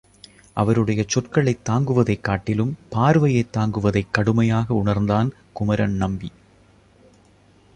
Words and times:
அவருடைய 0.53 1.05
சொற்களைத் 1.07 1.69
தாங்குவதைக் 1.69 2.21
காட்டிலும் 2.21 2.77
பார்வையைத் 2.89 3.57
தாங்குவதைக் 3.57 4.11
கடுமையாக 4.11 4.73
உணர்ந்தான் 4.73 5.31
குமரன் 5.53 5.93
நம்பி. 5.93 6.31